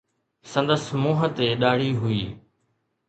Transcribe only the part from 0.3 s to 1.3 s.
سندس منهن